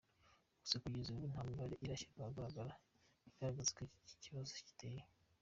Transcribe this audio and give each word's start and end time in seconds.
Gusa 0.61 0.75
kugeza 0.83 1.07
ubu 1.09 1.25
nta 1.31 1.41
mibare 1.49 1.73
irashyirwa 1.85 2.19
ahagaragara 2.23 2.71
igaragaza 3.27 3.67
uko 3.71 3.81
iki 4.03 4.15
kibazo 4.23 4.53
giteye. 4.67 5.01